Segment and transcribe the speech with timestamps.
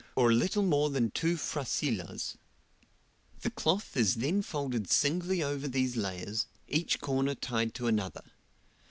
[0.15, 2.35] or a little more than two frasilahs;
[3.41, 8.23] the cloth is then folded singly over these layers, each corner tied to another.